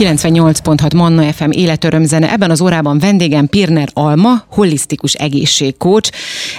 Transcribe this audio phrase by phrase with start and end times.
[0.00, 2.32] 98.6 Manna FM életörömzene.
[2.32, 6.08] Ebben az órában vendégem Pirner Alma, holisztikus egészségkócs.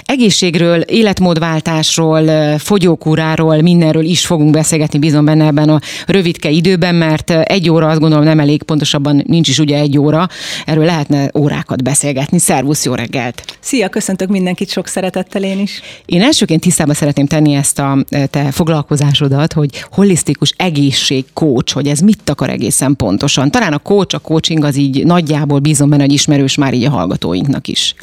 [0.04, 7.70] Egészségről, életmódváltásról, fogyókúráról, mindenről is fogunk beszélgetni, bízom benne ebben a rövidke időben, mert egy
[7.70, 10.28] óra azt gondolom nem elég, pontosabban nincs is ugye egy óra.
[10.66, 12.38] Erről lehetne órákat beszélgetni.
[12.38, 13.56] Szervusz, jó reggelt!
[13.60, 15.80] Szia, köszöntök mindenkit sok szeretettel én is.
[16.04, 22.30] Én elsőként tisztába szeretném tenni ezt a te foglalkozásodat, hogy holisztikus egészségkócs, hogy ez mit
[22.30, 22.96] akar egészen
[23.34, 23.50] pontosan.
[23.50, 26.90] Talán a coach, a coaching az így nagyjából bízom benne, hogy ismerős már így a
[26.90, 27.94] hallgatóinknak is.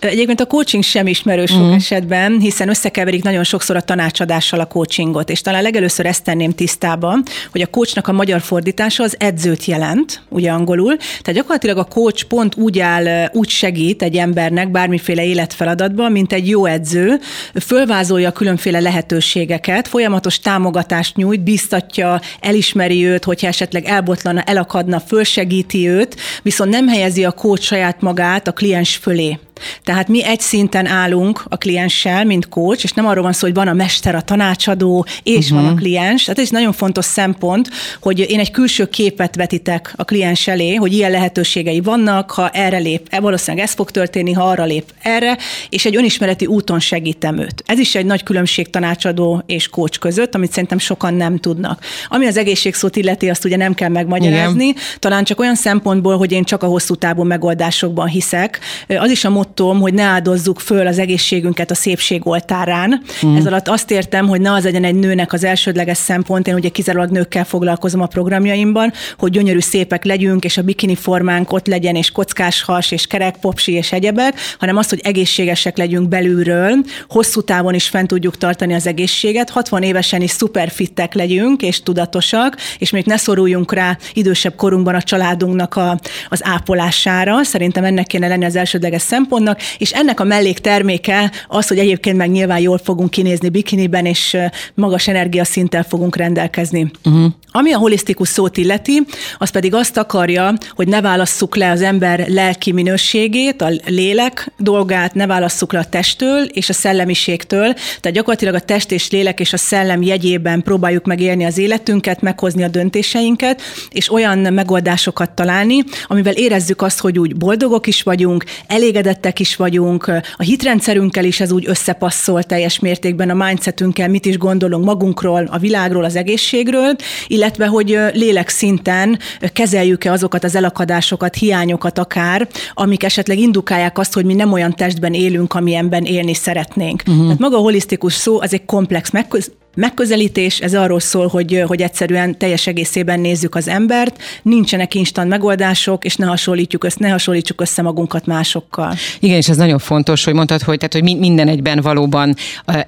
[0.00, 1.74] Egyébként a coaching sem ismerős sok uh-huh.
[1.74, 7.18] esetben, hiszen összekeverik nagyon sokszor a tanácsadással a coachingot, és talán legelőször ezt tenném tisztába,
[7.50, 12.24] hogy a coachnak a magyar fordítása az edzőt jelent, ugye angolul, tehát gyakorlatilag a coach
[12.24, 17.20] pont úgy áll, úgy segít egy embernek bármiféle életfeladatban, mint egy jó edző,
[17.60, 25.88] fölvázolja a különféle lehetőségeket, folyamatos támogatást nyújt, biztatja, elismeri őt, hogyha esetleg elbotlana, elakadna, fölsegíti
[25.88, 29.38] őt, viszont nem helyezi a coach saját magát a kliens fölé.
[29.84, 33.54] Tehát mi egy szinten állunk a klienssel, mint coach, és nem arról van szó, hogy
[33.54, 35.58] van a mester, a tanácsadó, és uh-huh.
[35.58, 35.78] van a mhm.
[35.78, 36.24] kliens.
[36.24, 40.74] Tehát ez egy nagyon fontos szempont, hogy én egy külső képet vetitek a kliens elé,
[40.74, 44.84] hogy ilyen lehetőségei vannak, ha erre lép, e, valószínűleg ez fog történni, ha arra lép
[45.02, 45.38] erre,
[45.68, 47.62] és egy önismereti úton segítem őt.
[47.66, 51.84] Ez is egy nagy különbség tanácsadó és coach között, amit szerintem sokan nem tudnak.
[52.08, 54.82] Ami az egészségszót illeti, azt ugye nem kell megmagyarázni, Igen.
[54.98, 58.60] talán csak olyan szempontból, hogy én csak a hosszú távú megoldásokban hiszek.
[58.88, 63.02] Az is a mottom, hogy ne áldozzuk föl az egészségünket a szépség oltárán.
[63.26, 63.36] Mm.
[63.36, 66.68] Ez alatt azt értem, hogy ne az legyen egy nőnek az elsődleges szempont, én ugye
[66.68, 71.94] kizárólag nőkkel foglalkozom a programjaimban, hogy gyönyörű szépek legyünk, és a bikini formánk ott legyen,
[71.94, 76.74] és kockás has, és kerek popsi, és egyebek, hanem az, hogy egészségesek legyünk belülről,
[77.08, 82.56] hosszú távon is fent tudjuk tartani az egészséget, 60 évesen is szuperfittek legyünk, és tudatosak,
[82.78, 87.42] és még ne szoruljunk rá idősebb korunkban a családunknak a, az ápolására.
[87.42, 92.16] Szerintem ennek kéne lenni az elsődleges szempont, vannak, és ennek a mellékterméke az, hogy egyébként
[92.16, 94.36] meg nyilván jól fogunk kinézni bikiniben, és
[94.74, 96.90] magas energiaszinttel fogunk rendelkezni.
[97.04, 97.32] Uh-huh.
[97.52, 99.02] Ami a holisztikus szót illeti,
[99.38, 105.14] az pedig azt akarja, hogy ne válasszuk le az ember lelki minőségét, a lélek dolgát,
[105.14, 107.72] ne válasszuk le a testtől és a szellemiségtől.
[107.72, 112.62] Tehát gyakorlatilag a test és lélek és a szellem jegyében próbáljuk megélni az életünket, meghozni
[112.62, 119.29] a döntéseinket, és olyan megoldásokat találni, amivel érezzük azt, hogy úgy boldogok is vagyunk, elégedettek
[119.30, 124.38] érettek is vagyunk, a hitrendszerünkkel is ez úgy összepasszol teljes mértékben, a mindsetünkkel, mit is
[124.38, 126.96] gondolunk magunkról, a világról, az egészségről,
[127.26, 129.18] illetve hogy lélek szinten
[129.52, 135.14] kezeljük-e azokat az elakadásokat, hiányokat akár, amik esetleg indukálják azt, hogy mi nem olyan testben
[135.14, 137.02] élünk, amilyenben élni szeretnénk.
[137.06, 137.22] Uh-huh.
[137.22, 141.82] Tehát maga a holisztikus szó az egy komplex megköz- megközelítés, ez arról szól, hogy, hogy
[141.82, 147.60] egyszerűen teljes egészében nézzük az embert, nincsenek instant megoldások, és ne, hasonlítjuk össze, ne hasonlítsuk
[147.60, 148.94] össze magunkat másokkal.
[149.20, 152.34] Igen, és ez nagyon fontos, hogy mondtad, hogy, tehát, hogy minden egyben valóban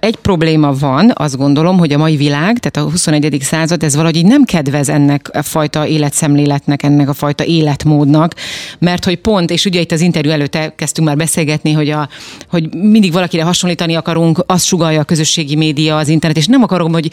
[0.01, 3.39] egy probléma van, azt gondolom, hogy a mai világ, tehát a 21.
[3.41, 8.35] század, ez valahogy nem kedvez ennek a fajta életszemléletnek, ennek a fajta életmódnak,
[8.79, 12.09] mert hogy pont, és ugye itt az interjú előtt kezdtünk már beszélgetni, hogy, a,
[12.49, 16.93] hogy mindig valakire hasonlítani akarunk, azt sugalja a közösségi média, az internet, és nem akarom,
[16.93, 17.11] hogy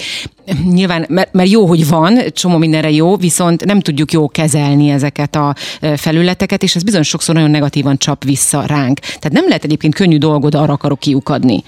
[0.72, 5.36] nyilván, mert, mert jó, hogy van, csomó mindenre jó, viszont nem tudjuk jó kezelni ezeket
[5.36, 5.56] a
[5.96, 9.00] felületeket, és ez bizony sokszor nagyon negatívan csap vissza ránk.
[9.00, 11.64] Tehát nem lehet egyébként könnyű dolgod, arra akarok kiukadni.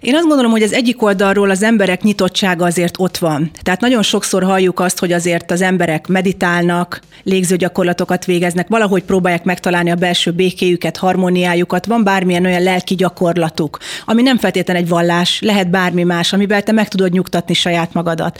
[0.00, 3.50] Én azt gondolom, hogy az egyik oldalról az emberek nyitottsága azért ott van.
[3.62, 9.90] Tehát nagyon sokszor halljuk azt, hogy azért az emberek meditálnak, légzőgyakorlatokat végeznek, valahogy próbálják megtalálni
[9.90, 15.70] a belső békéjüket, harmóniájukat, van bármilyen olyan lelki gyakorlatuk, ami nem feltétlenül egy vallás, lehet
[15.70, 18.38] bármi más, amiben te meg tudod nyugtatni saját magadat.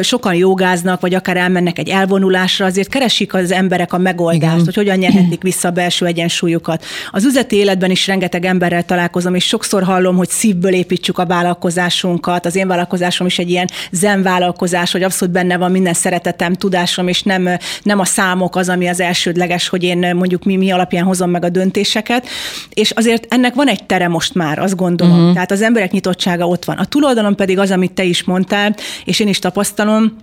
[0.00, 4.64] Sokan jogáznak, vagy akár elmennek egy elvonulásra, azért keresik az emberek a megoldást, Igen.
[4.64, 6.84] hogy hogyan nyerhetik vissza a belső egyensúlyukat.
[7.10, 12.46] Az üzleti életben is rengeteg emberrel találkozom, és sokszor hallom, hogy szívből építsük a vállalkozásunkat.
[12.46, 17.08] Az én vállalkozásom is egy ilyen zen vállalkozás, hogy abszolút benne van minden szeretetem, tudásom,
[17.08, 17.48] és nem,
[17.82, 21.44] nem a számok az, ami az elsődleges, hogy én mondjuk mi, mi alapján hozom meg
[21.44, 22.26] a döntéseket.
[22.70, 25.18] És azért ennek van egy tere most már, azt gondolom.
[25.18, 25.32] Uh-huh.
[25.32, 26.76] Tehát az emberek nyitottsága ott van.
[26.76, 30.16] A túloldalon pedig az, amit te is mondtál, és én is tapasztalom,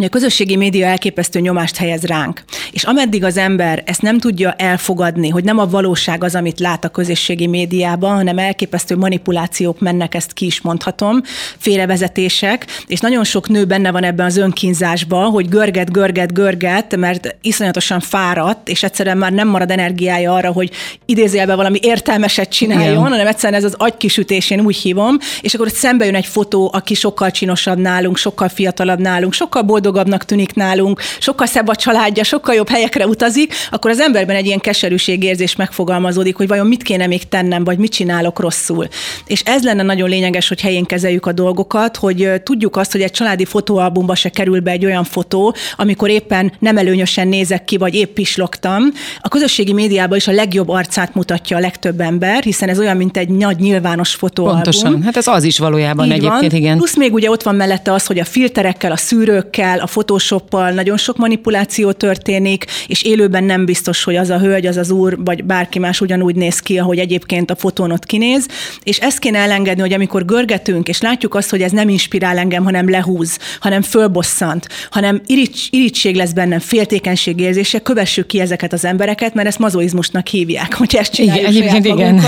[0.00, 2.44] hogy a közösségi média elképesztő nyomást helyez ránk.
[2.72, 6.84] És ameddig az ember ezt nem tudja elfogadni, hogy nem a valóság az, amit lát
[6.84, 11.22] a közösségi médiában, hanem elképesztő manipulációk mennek, ezt ki is mondhatom,
[11.58, 17.36] félrevezetések, és nagyon sok nő benne van ebben az önkínzásban, hogy görget, görget, görget, mert
[17.42, 20.70] iszonyatosan fáradt, és egyszerűen már nem marad energiája arra, hogy
[21.04, 23.02] idézélve valami értelmeset csináljon, Igen.
[23.02, 26.94] hanem egyszerűen ez az agykisütés, én úgy hívom, és akkor szembe jön egy fotó, aki
[26.94, 32.54] sokkal csinosabb nálunk, sokkal fiatalabb nálunk, sokkal boldogabbnak tűnik nálunk, sokkal szebb a családja, sokkal
[32.54, 37.28] jobb helyekre utazik, akkor az emberben egy ilyen keserűségérzés megfogalmazódik, hogy vajon mit kéne még
[37.28, 38.88] tennem, vagy mit csinálok rosszul.
[39.26, 43.10] És ez lenne nagyon lényeges, hogy helyén kezeljük a dolgokat, hogy tudjuk azt, hogy egy
[43.10, 47.94] családi fotóalbumba se kerül be egy olyan fotó, amikor éppen nem előnyösen nézek ki, vagy
[47.94, 48.82] épp pislogtam.
[49.20, 53.16] A közösségi médiában is a legjobb arcát mutatja a legtöbb ember, hiszen ez olyan, mint
[53.16, 54.62] egy nagy nyilvános fotóalbum.
[54.62, 56.60] Pontosan, hát ez az is valójában Így egyébként, van.
[56.60, 56.76] igen.
[56.76, 60.96] Plusz még ugye ott van mellette az, hogy a filterekkel, a szűrőkkel, a photoshoppal nagyon
[60.96, 65.44] sok manipuláció történik, és élőben nem biztos, hogy az a hölgy, az az úr, vagy
[65.44, 68.46] bárki más ugyanúgy néz ki, ahogy egyébként a fotón ott kinéz.
[68.82, 72.64] És ezt kéne elengedni, hogy amikor görgetünk, és látjuk azt, hogy ez nem inspirál engem,
[72.64, 78.84] hanem lehúz, hanem fölbosszant, hanem irigy, irigység lesz bennem, féltékenység érzése, kövessük ki ezeket az
[78.84, 82.20] embereket, mert ezt mazoizmusnak hívják, hogy ezt csináljuk igen, egyébként igen.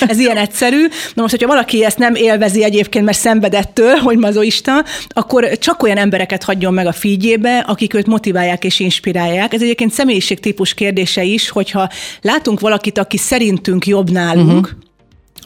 [0.00, 0.86] Ez ilyen egyszerű.
[1.14, 5.96] Na most, hogyha valaki ezt nem élvezi egyébként, mert szenvedettől, hogy mazoista, akkor csak olyan
[5.96, 9.54] embereket hagyjon meg a figyébe, akik őt motiválják és inspirálják.
[9.54, 11.88] Ez egyébként személyiségtípus kérdése is, hogyha
[12.20, 14.84] látunk valakit, aki szerintünk jobb nálunk, uh-huh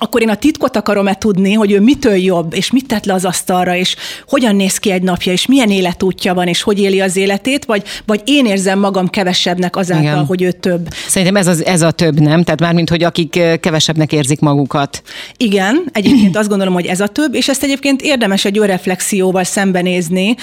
[0.01, 3.25] akkor én a titkot akarom-e tudni, hogy ő mitől jobb, és mit tett le az
[3.25, 3.97] asztalra, és
[4.29, 7.83] hogyan néz ki egy napja, és milyen életútja van, és hogy éli az életét, vagy,
[8.07, 10.25] vagy én érzem magam kevesebbnek azáltal, Igen.
[10.25, 10.89] hogy ő több.
[11.09, 12.43] Szerintem ez, az, ez a több, nem?
[12.45, 15.03] Tehát mármint, hogy akik kevesebbnek érzik magukat.
[15.37, 20.35] Igen, egyébként azt gondolom, hogy ez a több, és ezt egyébként érdemes egy önreflexióval szembenézni,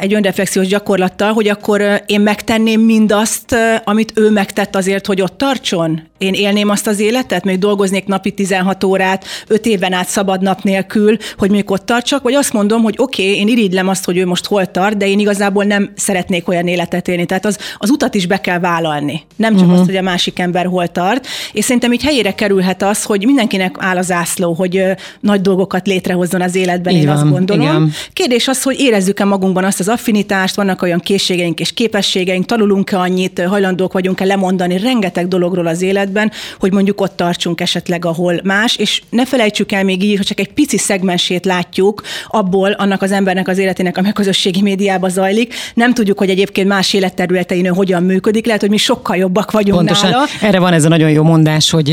[0.00, 6.02] egy önreflexiós gyakorlattal, hogy akkor én megtenném mindazt, amit ő megtett azért, hogy ott tartson.
[6.18, 10.42] Én élném azt az életet, még dolgoznék napi 16 órát, órát öt éven át szabad
[10.42, 14.04] nap nélkül, hogy még ott tartsak, vagy azt mondom, hogy oké, okay, én irigylem azt,
[14.04, 17.26] hogy ő most hol tart, de én igazából nem szeretnék olyan életet élni.
[17.26, 19.22] Tehát az, az utat is be kell vállalni.
[19.36, 19.78] Nem csak uh-huh.
[19.78, 21.26] azt, hogy a másik ember hol tart.
[21.52, 24.90] És szerintem így helyére kerülhet az, hogy mindenkinek áll az ászló, hogy ö,
[25.20, 27.66] nagy dolgokat létrehozzon az életben, így én van, azt gondolom.
[27.66, 27.92] Igen.
[28.12, 33.42] Kérdés az, hogy érezzük-e magunkban azt az affinitást, vannak olyan készségeink és képességeink, tanulunk-e annyit,
[33.46, 38.87] hajlandók vagyunk-e lemondani rengeteg dologról az életben, hogy mondjuk ott tartsunk esetleg, ahol más, és
[38.88, 43.12] és ne felejtsük el még így, hogy csak egy pici szegmensét látjuk abból annak az
[43.12, 45.54] embernek az életének, ami a közösségi médiában zajlik.
[45.74, 48.46] Nem tudjuk, hogy egyébként más életterületein hogyan működik.
[48.46, 50.10] Lehet, hogy mi sokkal jobbak vagyunk Pontosan.
[50.10, 50.24] nála.
[50.40, 51.90] Erre van ez a nagyon jó mondás, hogy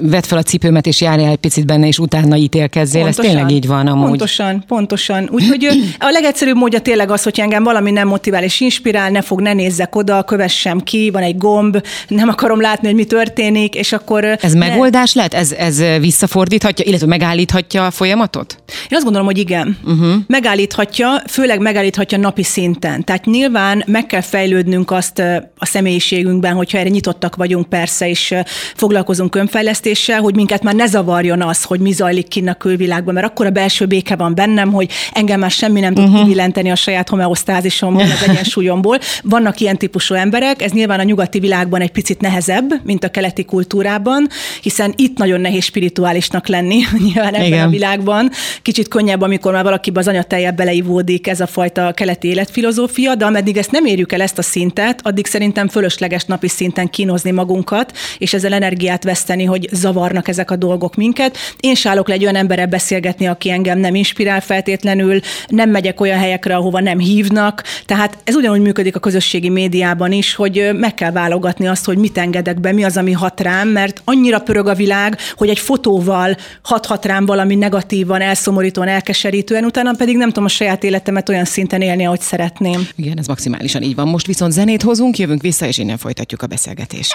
[0.00, 3.02] vedd fel a cipőmet és járjál egy picit benne, és utána ítélkezzél.
[3.02, 3.24] Pontosan.
[3.24, 4.08] Ez tényleg így van amúgy.
[4.08, 5.28] Pontosan, pontosan.
[5.32, 5.68] Úgyhogy
[5.98, 9.52] a legegyszerűbb módja tényleg az, hogy engem valami nem motivál és inspirál, ne fog, ne
[9.52, 14.24] nézzek oda, kövessem ki, van egy gomb, nem akarom látni, hogy mi történik, és akkor...
[14.40, 14.68] Ez ne...
[14.68, 15.34] megoldás lehet?
[15.34, 15.78] Ez, ez
[16.12, 18.56] visszafordíthatja, illetve megállíthatja a folyamatot?
[18.68, 19.78] Én azt gondolom, hogy igen.
[19.84, 20.14] Uh-huh.
[20.26, 23.04] Megállíthatja, főleg megállíthatja napi szinten.
[23.04, 25.18] Tehát nyilván meg kell fejlődnünk azt
[25.58, 28.34] a személyiségünkben, hogyha erre nyitottak vagyunk persze, és
[28.74, 33.26] foglalkozunk önfejlesztéssel, hogy minket már ne zavarjon az, hogy mi zajlik kinn a külvilágban, mert
[33.26, 36.22] akkor a belső béke van bennem, hogy engem már semmi nem tud uh-huh.
[36.22, 38.98] kivillenteni a saját homeosztázisomból, az egyensúlyomból.
[39.22, 43.44] Vannak ilyen típusú emberek, ez nyilván a nyugati világban egy picit nehezebb, mint a keleti
[43.44, 44.28] kultúrában,
[44.62, 47.66] hiszen itt nagyon nehéz spirituális realistálisnak lenni nyilván ebben Igen.
[47.66, 48.30] a világban.
[48.62, 53.56] Kicsit könnyebb, amikor már valaki az anyatelje beleivódik ez a fajta keleti életfilozófia, de ameddig
[53.56, 58.32] ezt nem érjük el ezt a szintet, addig szerintem fölösleges napi szinten kínozni magunkat, és
[58.34, 61.36] ezzel energiát veszteni, hogy zavarnak ezek a dolgok minket.
[61.60, 66.18] Én sálok le egy olyan emberrel beszélgetni, aki engem nem inspirál feltétlenül, nem megyek olyan
[66.18, 67.62] helyekre, ahova nem hívnak.
[67.86, 72.18] Tehát ez ugyanúgy működik a közösségi médiában is, hogy meg kell válogatni azt, hogy mit
[72.18, 75.91] engedek be, mi az, ami hat rám, mert annyira pörög a világ, hogy egy fotóval
[75.92, 81.44] szóval hathat rám valami negatívan, elszomorítóan, elkeserítően, utána pedig nem tudom a saját életemet olyan
[81.44, 82.88] szinten élni, ahogy szeretném.
[82.96, 84.08] Igen, ez maximálisan így van.
[84.08, 87.14] Most viszont zenét hozunk, jövünk vissza, és innen folytatjuk a beszélgetést.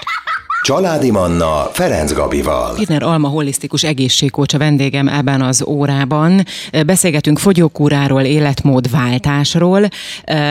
[0.61, 2.73] Családi Manna Ferenc Gabival.
[2.75, 6.45] Pirner Alma holisztikus egészségkócs a vendégem ebben az órában.
[6.85, 9.87] Beszélgetünk fogyókúráról, életmódváltásról,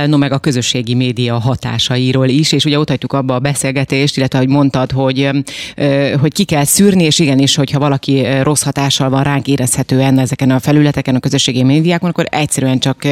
[0.07, 4.49] no meg a közösségi média hatásairól is, és ugye ott abba a beszélgetést, illetve hogy
[4.49, 5.31] mondtad, hogy,
[6.21, 10.61] hogy ki kell szűrni, és igenis, hogyha valaki rossz hatással van ránk érezhetően ezeken a
[10.61, 13.07] felületeken, a közösségi médiákon, akkor egyszerűen csak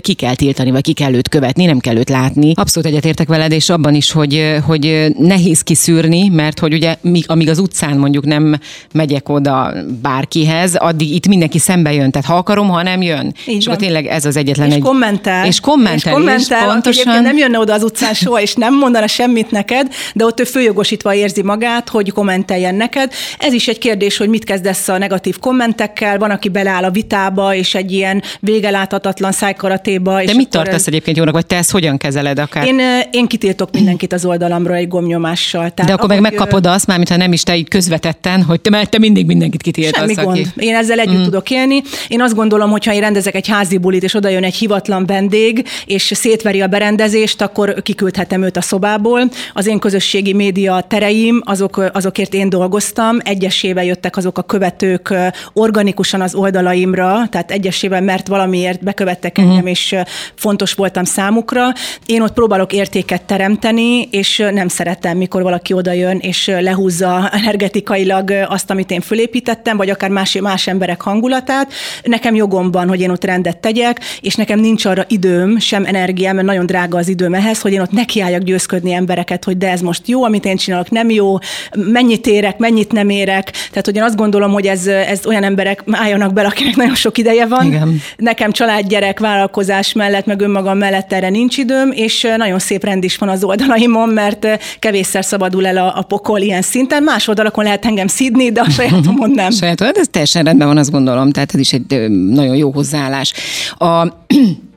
[0.00, 2.52] ki kell tiltani, vagy ki kell őt követni, nem kell őt látni.
[2.54, 6.96] Abszolút egyetértek veled, és abban is, hogy, hogy nehéz kiszűrni, mert hogy ugye
[7.26, 8.58] amíg az utcán mondjuk nem
[8.92, 9.72] megyek oda
[10.02, 12.10] bárkihez, addig itt mindenki szembe jön.
[12.10, 13.34] Tehát ha akarom, ha nem jön.
[13.46, 13.74] Így és van.
[13.74, 14.80] akkor tényleg ez az egyetlen és egy...
[14.80, 15.46] Kommentál.
[15.46, 16.12] És kommentel.
[16.12, 17.22] És kommentál, és pontosan...
[17.22, 21.14] nem jönne oda az utcán soha, és nem mondana semmit neked, de ott ő főjogosítva
[21.14, 23.12] érzi magát, hogy kommenteljen neked.
[23.38, 26.18] Ez is egy kérdés, hogy mit kezdesz a negatív kommentekkel.
[26.18, 30.14] Van, aki beleáll a vitába, és egy ilyen végeláthatatlan szájkaratéba.
[30.14, 32.66] De és mit tartasz egyébként jónak, vagy te ezt hogyan kezeled akár?
[32.66, 35.70] Én, én kitiltok mindenkit az oldalamról egy gomnyomással.
[35.70, 38.70] Tehát De akkor meg megkapod azt, mármint ha nem is te így közvetetten, hogy te,
[38.70, 40.00] mert te mindig mindenkit kitiltasz.
[40.00, 40.28] Semmi gond.
[40.28, 40.66] Aki...
[40.66, 41.22] Én ezzel együtt mm.
[41.22, 41.82] tudok élni.
[42.08, 45.06] Én azt gondolom, hogy ha én rendezek egy házi bulit, és oda jön egy hivatlan
[45.06, 49.30] vendég, és szétveri a berendezést, akkor kiküldhetem őt a szobából.
[49.52, 55.14] Az én közösségi média tereim, azok, azokért én dolgoztam, egyesével jöttek azok a követők
[55.52, 59.70] organikusan az oldalaimra, tehát egyesével, mert valamiért bekövettek engem, uh-huh.
[59.70, 59.96] és
[60.34, 61.72] fontos voltam számukra.
[62.06, 68.30] Én ott próbálok értéket teremteni, és nem szeretem, mikor valaki oda jön, és lehúzza energetikailag
[68.48, 71.72] azt, amit én fölépítettem, vagy akár más, más emberek hangulatát.
[72.02, 76.34] Nekem jogom van, hogy én ott rendet tegyek, és nekem nincs arra időm, sem energiám,
[76.34, 79.80] mert nagyon drága az időm ehhez, hogy én ott nekiálljak győzködni embereket, hogy de ez
[79.80, 81.36] most jó, amit én csinálok, nem jó,
[81.74, 83.50] mennyit érek, mennyit nem érek.
[83.50, 87.18] Tehát, hogy én azt gondolom, hogy ez, ez olyan emberek álljanak bele, akinek nagyon sok
[87.18, 87.66] ideje van.
[87.66, 88.00] Igen.
[88.16, 93.04] Nekem család, gyerek, vállalkozás mellett, meg önmagam mellett erre nincs időm, és nagyon szép rend
[93.04, 94.46] is van az oldalaimon, mert
[94.78, 97.02] kevésszer szabadul el a, a pokol ilyen szinten.
[97.02, 99.50] Más oldalakon lehet engem szidni, de a sajátomon nem.
[99.60, 103.32] Sajátomon, ez teljesen rendben van, azt gondolom, tehát ez is egy nagyon jó hozzáállás.
[103.78, 104.06] A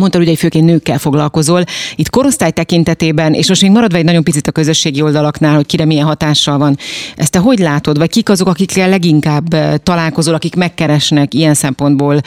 [0.00, 1.64] mondtad, hogy egy főként nőkkel foglalkozol.
[1.94, 5.84] Itt korosztály tekintetében, és most még maradva egy nagyon picit a közösségi oldalaknál, hogy kire
[5.84, 6.76] milyen hatással van.
[7.16, 7.98] Ezt te hogy látod?
[7.98, 12.20] Vagy kik azok, akikkel leginkább találkozol, akik megkeresnek ilyen szempontból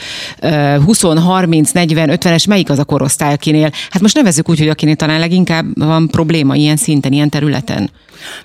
[0.84, 3.70] 20, 30, 40, 50-es, melyik az a korosztály, akinél?
[3.90, 7.90] Hát most nevezzük úgy, hogy akinél talán leginkább van probléma ilyen szinten, ilyen területen.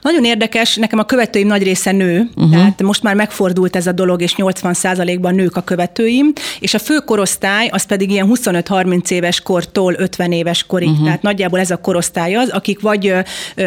[0.02, 2.52] Nagyon érdekes, nekem a követőim nagy része nő, uh-huh.
[2.52, 6.98] tehát most már megfordult ez a dolog, és 80%-ban nők a követőim, és a fő
[7.06, 11.06] korosztály az pedig ilyen 25-30 éves kortól 50 éves korig, uh-huh.
[11.06, 13.14] tehát nagyjából ez a korosztály az, akik vagy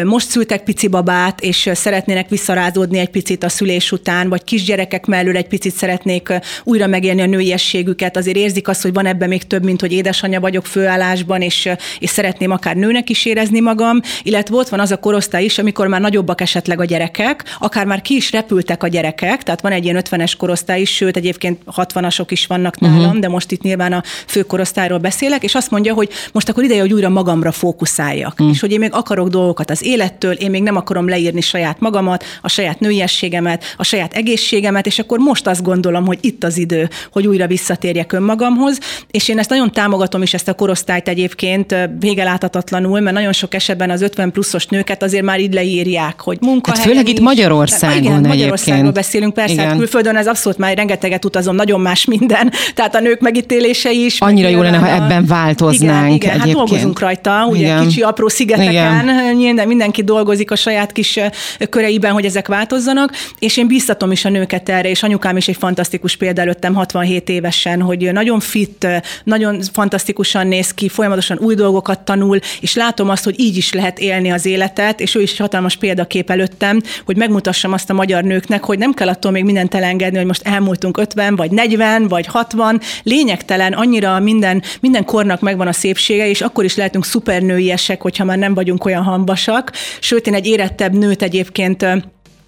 [0.03, 5.37] most szültek pici babát, és szeretnének visszarázódni egy picit a szülés után, vagy kisgyerekek mellől
[5.37, 6.33] egy picit szeretnék
[6.63, 10.39] újra megélni a nőiességüket, azért érzik azt, hogy van ebben még több, mint hogy édesanyja
[10.39, 11.69] vagyok főállásban, és,
[11.99, 15.87] és szeretném akár nőnek is érezni magam, illetve ott van az a korosztály is, amikor
[15.87, 19.83] már nagyobbak esetleg a gyerekek, akár már ki is repültek a gyerekek, tehát van egy
[19.83, 23.19] ilyen 50-es korosztály is, sőt egyébként 60-asok is vannak nálam, uh-huh.
[23.19, 26.93] de most itt nyilván a főkorosztályról beszélek, és azt mondja, hogy most akkor ideje, hogy
[26.93, 28.49] újra magamra fókuszáljak, uh-huh.
[28.49, 32.23] és hogy én még akarok dolgokat az élettől, én még nem akarom leírni saját magamat,
[32.41, 36.89] a saját nőiességemet, a saját egészségemet, és akkor most azt gondolom, hogy itt az idő,
[37.11, 38.77] hogy újra visszatérjek önmagamhoz,
[39.11, 43.89] és én ezt nagyon támogatom is ezt a korosztályt egyébként végeláthatatlanul, mert nagyon sok esetben
[43.89, 46.79] az 50 pluszos nőket azért már így leír írják, hogy munkahely.
[46.79, 48.27] Hát főleg itt Magyarországon igen, egyébként.
[48.27, 49.67] Magyarországról beszélünk, persze, hát igen.
[49.67, 54.19] hát külföldön ez abszolút már rengeteget utazom, nagyon más minden, tehát a nők megítélései is.
[54.19, 56.57] Annyira jó lenne, ha ebben változnánk igen, igen, hát egyébként.
[56.57, 57.87] Hát dolgozunk rajta, ugye igen.
[57.87, 59.67] kicsi apró szigeteken, igen.
[59.67, 61.19] mindenki dolgozik a saját kis
[61.69, 65.57] köreiben, hogy ezek változzanak, és én biztatom is a nőket erre, és anyukám is egy
[65.57, 68.87] fantasztikus példa előttem 67 évesen, hogy nagyon fit,
[69.23, 73.99] nagyon fantasztikusan néz ki, folyamatosan új dolgokat tanul, és látom azt, hogy így is lehet
[73.99, 78.23] élni az életet, és ő is hatalmas hatalmas példakép előttem, hogy megmutassam azt a magyar
[78.23, 82.25] nőknek, hogy nem kell attól még mindent elengedni, hogy most elmúltunk 50, vagy 40, vagy
[82.25, 82.81] 60.
[83.03, 88.37] Lényegtelen, annyira minden, minden kornak megvan a szépsége, és akkor is lehetünk szupernőiesek, hogyha már
[88.37, 89.71] nem vagyunk olyan hambasak.
[89.99, 91.85] Sőt, én egy érettebb nőt egyébként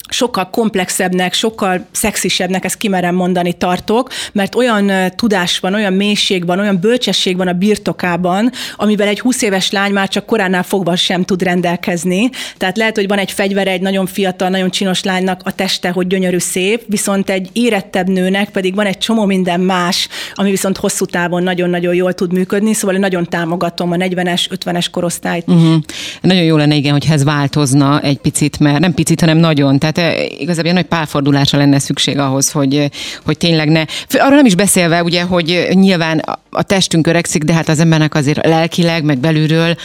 [0.10, 6.60] sokkal komplexebbnek, sokkal szexisebbnek, ezt kimerem mondani, tartok, mert olyan tudás van, olyan mélység van,
[6.60, 11.24] olyan bölcsesség van a birtokában, amivel egy 20 éves lány már csak koránál fogva sem
[11.24, 12.30] tud rendelkezni.
[12.58, 16.08] Tehát lehet, hogy van egy fegyvere egy nagyon fiatal, nagyon csinos lánynak a teste, hogy
[16.08, 21.06] gyönyörű szép, viszont egy érettebb nőnek pedig van egy csomó minden más, ami viszont hosszú
[21.06, 25.48] távon nagyon-nagyon jól tud működni, szóval én nagyon támogatom a 40-es, 50-es korosztályt.
[25.48, 25.76] Uh-huh.
[26.22, 29.80] Nagyon jó lenne, igen, hogy ez változna egy picit, mert nem picit, hanem nagyon.
[29.80, 32.92] Tehát tehát igazából nagy pálfordulásra lenne szükség ahhoz, hogy,
[33.26, 33.84] hogy tényleg ne.
[34.10, 38.46] Arról nem is beszélve, ugye, hogy nyilván a testünk öregszik, de hát az embernek azért
[38.46, 39.76] lelkileg, meg belülről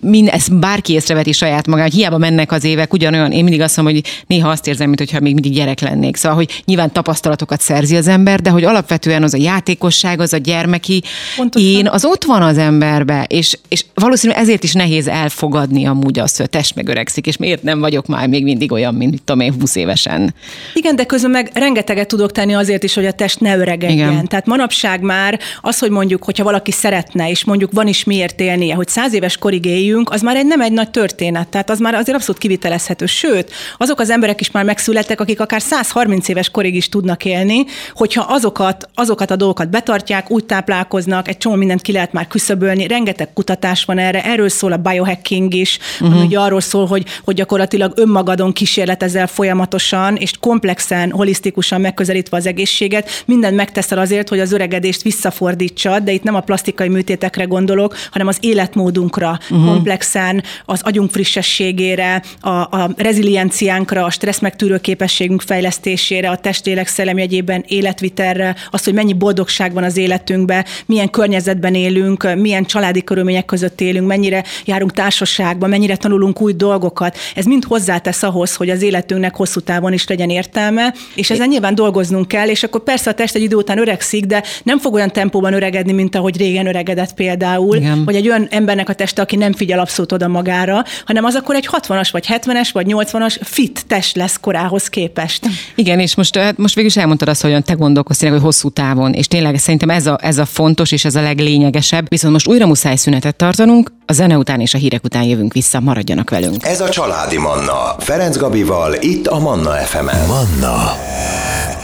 [0.00, 3.76] mind, ezt bárki észreveti saját magát, hogy hiába mennek az évek, ugyanolyan, én mindig azt
[3.76, 6.16] mondom, hogy néha azt érzem, mintha még mindig gyerek lennék.
[6.16, 10.36] Szóval, hogy nyilván tapasztalatokat szerzi az ember, de hogy alapvetően az a játékosság, az a
[10.36, 11.02] gyermeki
[11.36, 11.68] Pontosan.
[11.68, 16.36] én, az ott van az emberbe, és, és valószínűleg ezért is nehéz elfogadni amúgy azt,
[16.36, 19.40] hogy a test megöregszik, és miért nem vagyok már még mindig olyan, mint mit tudom
[19.40, 20.34] én, 20 évesen.
[20.74, 24.12] Igen, de közben meg rengeteget tudok tenni azért is, hogy a test ne öregedjen.
[24.12, 24.26] Igen.
[24.26, 28.74] Tehát manapság már az, hogy mondjuk, hogyha valaki szeretne, és mondjuk van is miért élnie,
[28.74, 31.94] hogy száz éves korig éljünk, az már egy nem egy nagy történet, tehát az már
[31.94, 33.06] azért abszolút kivitelezhető.
[33.06, 37.64] Sőt, azok az emberek is már megszülettek, akik akár 130 éves korig is tudnak élni,
[37.94, 42.86] hogyha azokat, azokat a dolgokat betartják, úgy táplálkoznak, egy csomó mindent ki lehet már küszöbölni,
[42.86, 46.24] rengeteg kutatás van erre, erről szól a biohacking is, uh-huh.
[46.24, 53.22] ugye arról szól, hogy, hogy gyakorlatilag önmagadon kísérletezel folyamatosan, és komplexen, holisztikusan megközelítve az egészséget,
[53.26, 58.26] mindent megteszel azért, hogy az öregedést visszafordítsa, de itt nem a plastikai műtétekre gondolok, hanem
[58.26, 59.77] az életmódunkra, uh-huh.
[59.78, 67.18] Komplexen, az agyunk frissességére, a, a rezilienciánkra, a stressz megtűrő képességünk fejlesztésére, a testlélek szellem
[67.18, 73.44] jegyében életvitelre, az, hogy mennyi boldogság van az életünkben, milyen környezetben élünk, milyen családi körülmények
[73.44, 77.16] között élünk, mennyire járunk társaságban, mennyire tanulunk új dolgokat.
[77.34, 81.74] Ez mind hozzátesz ahhoz, hogy az életünknek hosszú távon is legyen értelme, és ezen nyilván
[81.74, 85.12] dolgoznunk kell, és akkor persze a test egy idő után öregszik, de nem fog olyan
[85.12, 88.04] tempóban öregedni, mint ahogy régen öregedett például, Igen.
[88.04, 91.54] vagy egy olyan embernek a teste, aki nem figyel abszolút oda magára, hanem az akkor
[91.54, 95.46] egy 60-as, vagy 70-es, vagy 80-as fit test lesz korához képest.
[95.74, 99.12] Igen, és most, hát most végül is elmondtad azt, hogy te gondolkoztál, hogy hosszú távon,
[99.12, 102.08] és tényleg szerintem ez a, ez a fontos, és ez a leglényegesebb.
[102.08, 105.80] Viszont most újra muszáj szünetet tartanunk, a zene után és a hírek után jövünk vissza,
[105.80, 106.64] maradjanak velünk.
[106.64, 110.26] Ez a Családi Manna, Ferenc Gabival, itt a Manna FM-en.
[110.26, 110.96] Manna.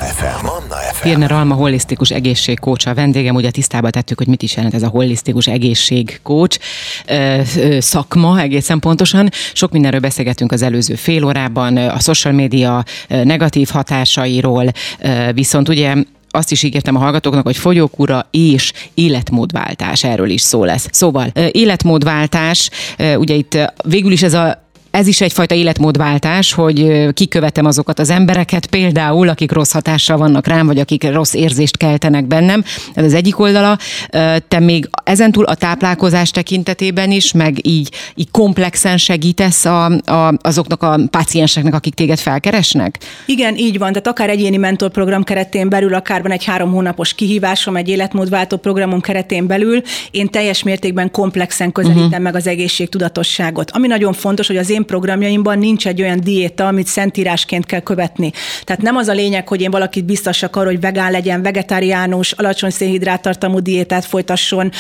[0.04, 0.44] FM.
[0.44, 1.02] Manna FM.
[1.02, 4.88] Pirner Alma holisztikus egészségkócsa a vendégem, ugye tisztába tettük, hogy mit is jelent ez a
[4.88, 6.56] holisztikus egészségkócs
[7.78, 9.28] szakma egészen pontosan.
[9.52, 14.72] Sok mindenről beszélgetünk az előző fél órában, a social media negatív hatásairól,
[15.32, 15.94] viszont ugye
[16.30, 20.88] azt is ígértem a hallgatóknak, hogy fogyókúra és életmódváltás, erről is szó lesz.
[20.90, 22.70] Szóval életmódváltás,
[23.16, 24.62] ugye itt végül is ez a
[24.94, 30.66] ez is egyfajta életmódváltás, hogy kikövetem azokat az embereket például, akik rossz hatással vannak rám,
[30.66, 32.64] vagy akik rossz érzést keltenek bennem.
[32.94, 33.78] Ez az egyik oldala.
[34.48, 40.82] Te még ezentúl a táplálkozás tekintetében is, meg így, így komplexen segítesz a, a, azoknak
[40.82, 42.98] a pácienseknek, akik téged felkeresnek?
[43.26, 43.88] Igen, így van.
[43.88, 49.00] Tehát akár egyéni mentorprogram keretén belül, akár van egy három hónapos kihívásom, egy életmódváltó programom
[49.00, 52.22] keretén belül, én teljes mértékben komplexen közelítem uh-huh.
[52.22, 53.70] meg az egészségtudatosságot.
[53.70, 58.32] Ami nagyon fontos, hogy az én programjaimban nincs egy olyan diéta, amit szentírásként kell követni.
[58.64, 62.70] Tehát nem az a lényeg, hogy én valakit biztosak arra, hogy vegán legyen, vegetáriánus, alacsony
[62.70, 64.70] szénhidráttartalmú diétát folytasson,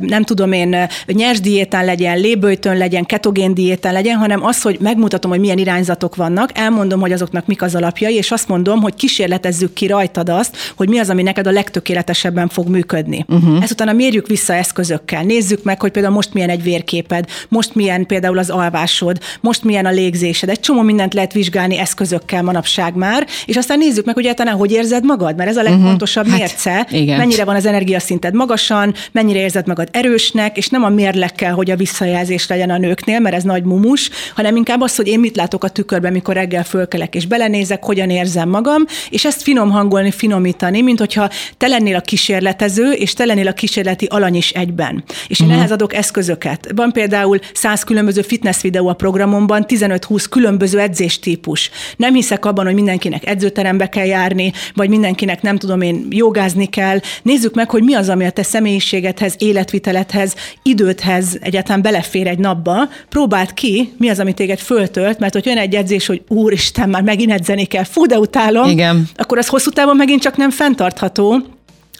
[0.00, 0.76] nem tudom én,
[1.06, 6.16] nyers diétán legyen, lébőjtön legyen, ketogén diétán legyen, hanem az, hogy megmutatom, hogy milyen irányzatok
[6.16, 10.56] vannak, elmondom, hogy azoknak mik az alapjai, és azt mondom, hogy kísérletezzük ki rajtad azt,
[10.76, 13.24] hogy mi az, ami neked a legtökéletesebben fog működni.
[13.28, 13.62] Uh-huh.
[13.62, 15.22] Ezt utána mérjük vissza eszközökkel.
[15.22, 19.18] Nézzük meg, hogy például most milyen egy vérképed, most milyen például az alvásod,
[19.50, 20.48] most milyen a légzésed.
[20.48, 24.72] Egy csomó mindent lehet vizsgálni eszközökkel manapság már, és aztán nézzük meg, hogy egyáltalán hogy
[24.72, 26.40] érzed magad, mert ez a legfontosabb uh-huh.
[26.40, 26.70] mérce.
[26.70, 27.18] Hát, igen.
[27.18, 31.76] Mennyire van az energiaszinted magasan, mennyire érzed magad erősnek, és nem a mérlekkel, hogy a
[31.76, 35.64] visszajelzés legyen a nőknél, mert ez nagy mumus, hanem inkább az, hogy én mit látok
[35.64, 40.80] a tükörben, mikor reggel fölkelek és belenézek, hogyan érzem magam, és ezt finom hangolni, finomítani,
[40.80, 45.04] mint hogyha te lennél a kísérletező, és te lennél a kísérleti alany is egyben.
[45.28, 45.60] És én uh-huh.
[45.60, 46.70] ehhez adok eszközöket.
[46.74, 51.70] Van például száz különböző fitness videó a programon, programomban 15-20 különböző edzéstípus.
[51.96, 57.00] Nem hiszek abban, hogy mindenkinek edzőterembe kell járni, vagy mindenkinek nem tudom én jogázni kell.
[57.22, 62.88] Nézzük meg, hogy mi az, ami a te személyiségedhez, életviteledhez, idődhez egyáltalán belefér egy napba.
[63.08, 67.02] Próbáld ki, mi az, ami téged föltölt, mert hogy jön egy edzés, hogy úristen, már
[67.02, 69.08] megint edzeni kell, fú, de utálom, Igen.
[69.16, 71.42] akkor az hosszú távon megint csak nem fenntartható.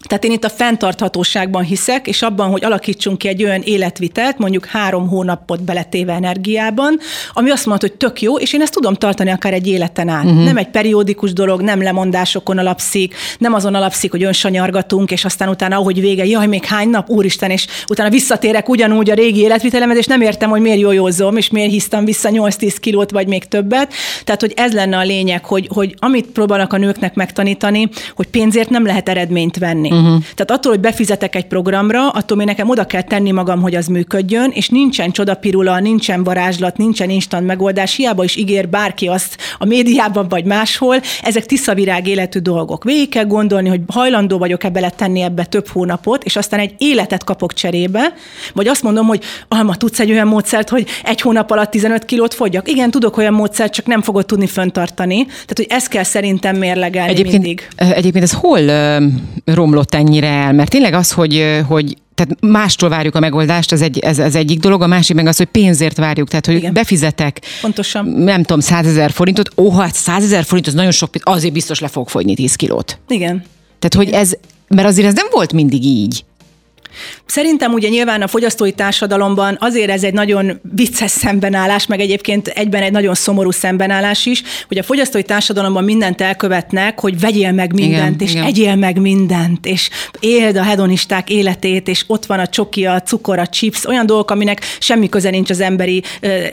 [0.08, 4.66] Tehát én itt a fenntarthatóságban hiszek, és abban, hogy alakítsunk ki egy olyan életvitelt, mondjuk
[4.66, 6.98] három hónapot beletéve energiában,
[7.32, 10.24] ami azt mondta, hogy tök jó, és én ezt tudom tartani akár egy életen át.
[10.24, 10.44] Uh-huh.
[10.44, 15.76] Nem egy periódikus dolog, nem lemondásokon alapszik, nem azon alapszik, hogy önsanyargatunk, és aztán utána,
[15.76, 20.06] ahogy vége, jaj, még hány nap, úristen, és utána visszatérek ugyanúgy a régi életvitelemhez, és
[20.06, 23.92] nem értem, hogy miért józom, és miért hisztam vissza 8-10 kilót, vagy még többet.
[24.24, 28.70] Tehát, hogy ez lenne a lényeg, hogy, hogy amit próbálnak a nőknek megtanítani, hogy pénzért
[28.70, 29.89] nem lehet eredményt venni.
[29.90, 30.22] Uh-huh.
[30.34, 33.86] Tehát attól, hogy befizetek egy programra, attól még nekem oda kell tenni magam, hogy az
[33.86, 39.64] működjön, és nincsen csodapirula, nincsen varázslat, nincsen instant megoldás, hiába is ígér bárki azt a
[39.64, 42.84] médiában vagy máshol, ezek tiszavirág életű dolgok.
[42.84, 47.52] Végig kell gondolni, hogy hajlandó vagyok-e beletenni ebbe több hónapot, és aztán egy életet kapok
[47.52, 48.14] cserébe,
[48.54, 52.34] vagy azt mondom, hogy Alma, tudsz egy olyan módszert, hogy egy hónap alatt 15 kilót
[52.34, 52.68] fogyjak?
[52.68, 55.24] Igen, tudok olyan módszert, csak nem fogod tudni föntartani.
[55.24, 57.68] Tehát, hogy ezt kell szerintem mérlegelni egyébként, mindig.
[57.76, 58.60] Egyébként ez hol
[59.44, 60.52] romlott ennyire el?
[60.52, 64.60] Mert tényleg az, hogy, hogy tehát mástól várjuk a megoldást, ez, egy, ez, ez egyik
[64.60, 66.72] dolog, a másik meg az, hogy pénzért várjuk, tehát hogy Igen.
[66.72, 68.06] befizetek, Pontosan.
[68.06, 72.08] nem tudom, százezer forintot, ó, hát százezer forint, az nagyon sok, azért biztos le fog
[72.08, 72.98] fogyni 10 kilót.
[73.08, 73.42] Igen.
[73.78, 74.32] Tehát, hogy ez,
[74.68, 76.24] mert azért ez nem volt mindig így.
[77.26, 82.82] Szerintem ugye nyilván a fogyasztói társadalomban azért ez egy nagyon vicces szembenállás, meg egyébként egyben
[82.82, 88.20] egy nagyon szomorú szembenállás is, hogy a fogyasztói társadalomban mindent elkövetnek, hogy vegyél meg mindent,
[88.20, 88.44] igen, és igen.
[88.44, 93.38] egyél meg mindent, és éld a hedonisták életét, és ott van a csoki, a cukor,
[93.38, 96.02] a chips, olyan dolgok, aminek semmi köze nincs az emberi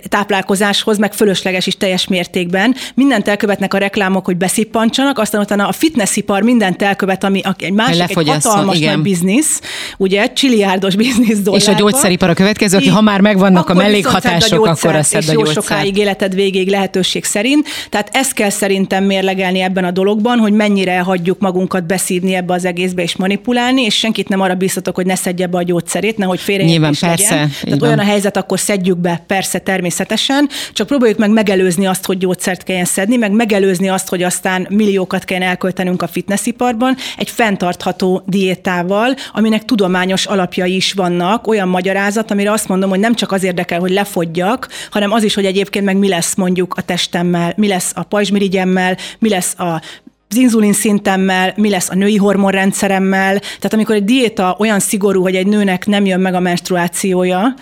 [0.09, 2.75] táplálkozáshoz, meg fölösleges is teljes mértékben.
[2.93, 8.17] Mindent elkövetnek a reklámok, hogy beszippancsanak, aztán utána a fitnessipar mindent elkövet, ami egy másik
[8.17, 9.61] egy hatalmas nagy biznisz,
[9.97, 11.55] ugye, csiliárdos biznisz dollárba.
[11.55, 15.03] És a gyógyszeripar a következő, aki ha már megvannak akkor a mellékhatások, a akkor a
[15.03, 17.67] szed a jó sokáig életed végéig lehetőség szerint.
[17.89, 22.65] Tehát ezt kell szerintem mérlegelni ebben a dologban, hogy mennyire hagyjuk magunkat beszívni ebbe az
[22.65, 26.39] egészbe és manipulálni, és senkit nem arra biztatok, hogy ne szedje be a gyógyszerét, nehogy
[26.39, 27.35] félre Nyilván, persze.
[27.35, 27.51] Legyen.
[27.61, 32.17] Tehát olyan a helyzet, akkor szedjük be, persze, természetesen, csak próbáljuk meg megelőzni azt, hogy
[32.17, 38.23] gyógyszert kelljen szedni, meg megelőzni azt, hogy aztán milliókat kelljen elköltenünk a fitnessiparban, egy fenntartható
[38.25, 43.43] diétával, aminek tudományos alapjai is vannak, olyan magyarázat, amire azt mondom, hogy nem csak az
[43.43, 47.67] érdekel, hogy lefogyjak, hanem az is, hogy egyébként meg mi lesz mondjuk a testemmel, mi
[47.67, 49.81] lesz a pajzsmirigyemmel, mi lesz a
[50.29, 53.39] az inzulin szintemmel, mi lesz a női hormonrendszeremmel.
[53.39, 57.53] Tehát amikor egy diéta olyan szigorú, hogy egy nőnek nem jön meg a menstruációja,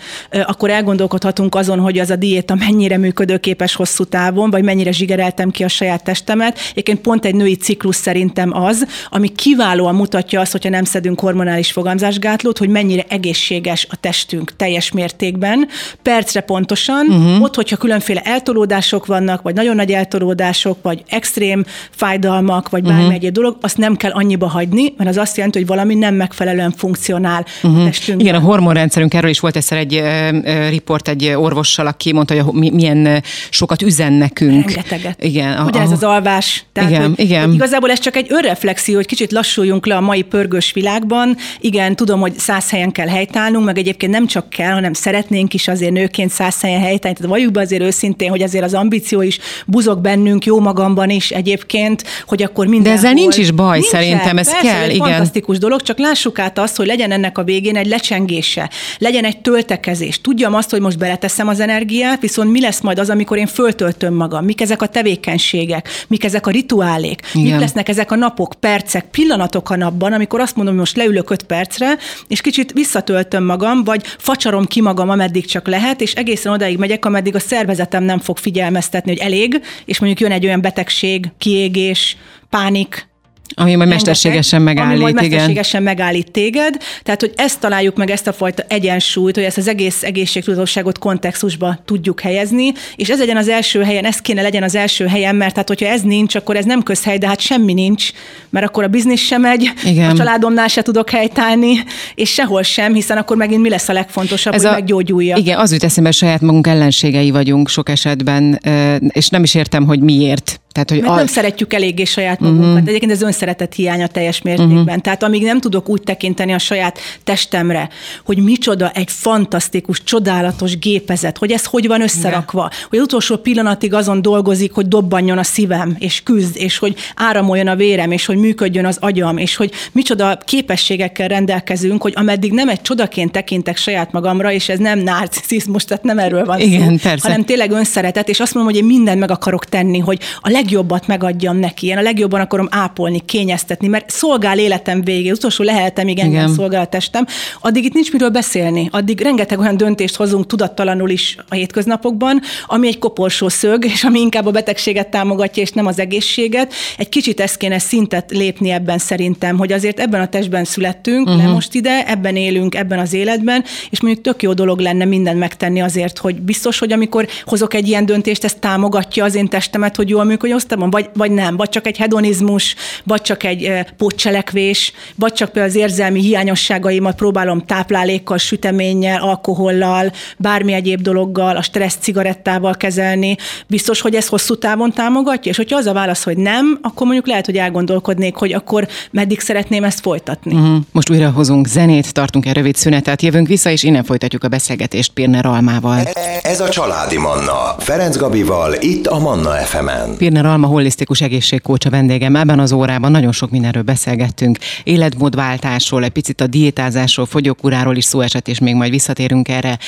[0.46, 5.64] akkor elgondolkodhatunk azon, hogy az a diéta mennyire működőképes hosszú távon, vagy mennyire zsigereltem ki
[5.64, 6.58] a saját testemet.
[6.70, 11.72] Egyébként pont egy női ciklus szerintem az, ami kiválóan mutatja azt, hogyha nem szedünk hormonális
[11.72, 15.68] fogamzásgátlót, hogy mennyire egészséges a testünk teljes mértékben,
[16.02, 17.42] percre pontosan, uh-huh.
[17.42, 23.00] ott, hogyha különféle eltolódások vannak, vagy nagyon nagy eltolódások, vagy extrém fájdalmak, almak, vagy bármi
[23.00, 23.14] uh-huh.
[23.14, 26.72] egyéb dolog, azt nem kell annyiba hagyni, mert az azt jelenti, hogy valami nem megfelelően
[26.76, 27.70] funkcionál uh-huh.
[27.70, 27.84] a mhm.
[27.84, 28.26] testünkben.
[28.26, 32.72] Igen, a hormonrendszerünk, erről is volt egyszer egy uh, riport egy orvossal, aki mondta, hogy
[32.72, 34.70] milyen sokat üzen nekünk.
[34.70, 35.24] Rengeteget.
[35.24, 35.64] Igen.
[35.66, 36.64] Ugye a, ez az alvás.
[36.72, 37.44] Tehát, igen, hogy, igen.
[37.44, 41.36] Hogy igazából ez csak egy önreflexió, hogy kicsit lassuljunk le a mai pörgős világban.
[41.60, 45.68] Igen, tudom, hogy száz helyen kell helytállnunk, meg egyébként nem csak kell, hanem szeretnénk is
[45.68, 47.16] azért nőként száz helyen helytállni.
[47.16, 51.30] Tehát valljuk be azért őszintén, hogy azért az ambíció is buzog bennünk, jó magamban is
[51.30, 52.92] egyébként, hogy akkor minden.
[52.92, 55.08] De ezzel nincs is baj, Nincsen, szerintem, ez persze, kell, igen.
[55.08, 59.38] fantasztikus dolog, csak lássuk át azt, hogy legyen ennek a végén egy lecsengése, legyen egy
[59.38, 60.20] töltekezés.
[60.20, 64.14] Tudjam azt, hogy most beleteszem az energiát, viszont mi lesz majd az, amikor én föltöltöm
[64.14, 67.50] magam, mik ezek a tevékenységek, mik ezek a rituálék, igen.
[67.50, 71.30] mik lesznek ezek a napok, percek, pillanatok a napban, amikor azt mondom, hogy most leülök
[71.30, 71.96] öt percre,
[72.28, 77.04] és kicsit visszatöltöm magam, vagy facsarom ki magam, ameddig csak lehet, és egészen odaig megyek,
[77.04, 82.16] ameddig a szervezetem nem fog figyelmeztetni, hogy elég, és mondjuk jön egy olyan betegség, kiégés,
[82.50, 83.08] pánik,
[83.54, 86.76] ami majd mesterségesen megállít, ami majd mesterségesen megállít téged.
[87.02, 91.78] Tehát, hogy ezt találjuk meg, ezt a fajta egyensúlyt, hogy ezt az egész egészségtudatosságot kontextusba
[91.84, 95.56] tudjuk helyezni, és ez legyen az első helyen, ez kéne legyen az első helyen, mert
[95.56, 98.10] hát, hogyha ez nincs, akkor ez nem közhely, de hát semmi nincs,
[98.50, 100.10] mert akkor a biznisz sem megy, Igen.
[100.10, 104.54] a családomnál se tudok helytállni, és sehol sem, hiszen akkor megint mi lesz a legfontosabb,
[104.54, 105.36] ez hogy a, meggyógyulja.
[105.36, 108.60] Igen, az jut eszembe, saját magunk ellenségei vagyunk sok esetben,
[109.08, 111.16] és nem is értem, hogy miért tehát, hogy Mert a...
[111.16, 112.66] nem szeretjük eléggé saját magunkat.
[112.66, 112.88] Uh-huh.
[112.88, 114.76] Egyébként ez önszeretet hiánya teljes mértékben.
[114.76, 114.96] Uh-huh.
[114.96, 117.88] Tehát amíg nem tudok úgy tekinteni a saját testemre,
[118.24, 122.76] hogy micsoda egy fantasztikus, csodálatos gépezet, hogy ez hogy van összerakva, De.
[122.88, 127.68] hogy az utolsó pillanatig azon dolgozik, hogy dobbanjon a szívem, és küzd, és hogy áramoljon
[127.68, 132.68] a vérem, és hogy működjön az agyam, és hogy micsoda képességekkel rendelkezünk, hogy ameddig nem
[132.68, 137.08] egy csodaként tekintek saját magamra, és ez nem narcizmus, tehát nem erről van Igen, szó,
[137.08, 137.28] persze.
[137.28, 140.66] hanem tényleg önszeretet, és azt mondom, hogy én mindent meg akarok tenni, hogy a leg
[140.66, 141.86] legjobbat megadjam neki.
[141.86, 146.80] Én a legjobban akarom ápolni, kényeztetni, mert szolgál életem végé, utolsó lehetem, igen, engem szolgál
[146.80, 147.26] a testem.
[147.60, 148.88] Addig itt nincs miről beszélni.
[148.92, 154.20] Addig rengeteg olyan döntést hozunk tudattalanul is a hétköznapokban, ami egy koporsó szög, és ami
[154.20, 156.72] inkább a betegséget támogatja, és nem az egészséget.
[156.96, 161.42] Egy kicsit ezt kéne szintet lépni ebben szerintem, hogy azért ebben a testben születtünk, uh-huh.
[161.42, 165.38] nem most ide, ebben élünk, ebben az életben, és mondjuk tök jó dolog lenne mindent
[165.38, 169.96] megtenni azért, hogy biztos, hogy amikor hozok egy ilyen döntést, ez támogatja az én testemet,
[169.96, 170.60] hogy jól működjön,
[170.90, 175.80] vagy, vagy nem, vagy csak egy hedonizmus, vagy csak egy pótcselekvés, vagy csak például az
[175.80, 183.36] érzelmi hiányosságaimat próbálom táplálékkal, süteménnyel, alkohollal, bármi egyéb dologgal, a stressz cigarettával kezelni.
[183.66, 185.50] Biztos, hogy ez hosszú távon támogatja?
[185.50, 189.40] És hogyha az a válasz, hogy nem, akkor mondjuk lehet, hogy elgondolkodnék, hogy akkor meddig
[189.40, 190.54] szeretném ezt folytatni.
[190.54, 190.76] Uh-huh.
[190.92, 195.12] Most újra hozunk zenét, tartunk egy rövid szünetet, jövünk vissza, és innen folytatjuk a beszélgetést
[195.12, 196.00] Pirner Almával.
[196.42, 200.16] Ez a Családi Manna, Ferenc Gabival, itt a Manna FM-en.
[200.16, 202.36] Pirner Alma holisztikus egészségkócsa vendégem.
[202.36, 204.58] Ebben az órában nagyon sok mindenről beszélgettünk.
[204.84, 209.78] Életmódváltásról, egy picit a diétázásról, fogyókúráról is szó esett, és még majd visszatérünk erre,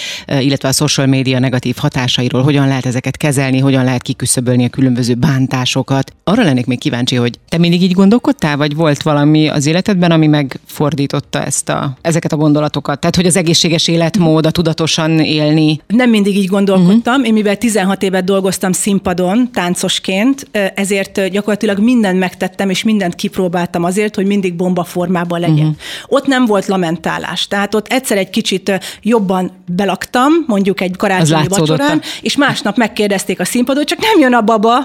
[0.41, 5.15] illetve a social média negatív hatásairól, hogyan lehet ezeket kezelni, hogyan lehet kiküszöbölni a különböző
[5.15, 6.13] bántásokat.
[6.25, 10.27] Arra lennék még kíváncsi, hogy te mindig így gondolkodtál, vagy volt valami az életedben, ami
[10.27, 13.01] megfordította ezt a, ezeket a gondolatokat?
[13.01, 15.81] Tehát, hogy az egészséges életmód, a tudatosan élni.
[15.87, 17.13] Nem mindig így gondolkodtam.
[17.13, 17.27] Uh-huh.
[17.27, 24.15] Én mivel 16 évet dolgoztam színpadon, táncosként, ezért gyakorlatilag mindent megtettem, és mindent kipróbáltam azért,
[24.15, 25.57] hogy mindig bomba formában legyen.
[25.57, 25.77] Uh-huh.
[26.07, 27.47] Ott nem volt lamentálás.
[27.47, 33.45] Tehát ott egyszer egy kicsit jobban belaktam, mondjuk egy karácsonyi vacsorán, és másnap megkérdezték a
[33.45, 34.85] színpadon, hogy csak nem jön a baba.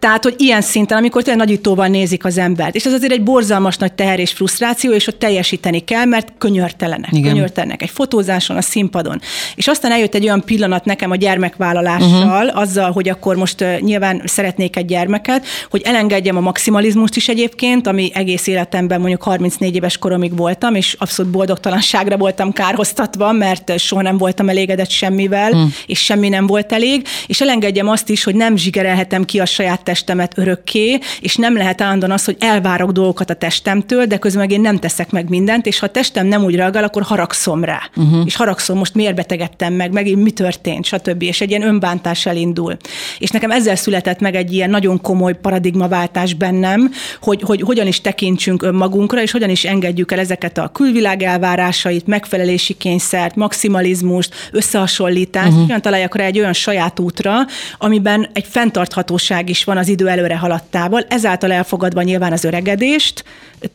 [0.00, 2.74] Tehát, hogy ilyen szinten, amikor tényleg nagyítóval nézik az embert.
[2.74, 7.12] És ez azért egy borzalmas nagy teher és frusztráció, és ott teljesíteni kell, mert könyörtelenek.
[7.12, 7.32] Igen.
[7.32, 9.20] Könyörtelenek egy fotózáson, a színpadon.
[9.54, 12.60] És aztán eljött egy olyan pillanat nekem a gyermekvállalással, uh-huh.
[12.60, 17.86] azzal, hogy akkor most uh, nyilván szeretnék egy gyermeket, hogy elengedjem a maximalizmust is egyébként,
[17.86, 24.02] ami egész életemben mondjuk 34 éves koromig voltam, és abszolút boldogtalanságra voltam kárhoztatva, mert soha
[24.02, 25.70] nem voltam elégedett semmivel, uh-huh.
[25.86, 29.88] és semmi nem volt elég, és elengedjem azt is, hogy nem zsigerelhetem ki a saját
[29.90, 34.50] testemet örökké, és nem lehet állandóan az, hogy elvárok dolgokat a testemtől, de közben meg
[34.50, 37.80] én nem teszek meg mindent, és ha a testem nem úgy reagál, akkor haragszom rá.
[37.96, 38.22] Uh-huh.
[38.26, 41.22] És haragszom, most miért betegedtem meg, megint mi történt, stb.
[41.22, 42.76] És egy ilyen önbántás elindul.
[43.18, 48.00] És nekem ezzel született meg egy ilyen nagyon komoly paradigmaváltás bennem, hogy, hogy hogyan is
[48.00, 55.46] tekintsünk önmagunkra, és hogyan is engedjük el ezeket a külvilág elvárásait, megfelelési kényszert, maximalizmust, összehasonlítást,
[55.46, 55.62] uh-huh.
[55.62, 57.34] hogyan találjak rá egy olyan saját útra,
[57.78, 63.24] amiben egy fenntarthatóság is van az idő előre haladtával, ezáltal elfogadva nyilván az öregedést,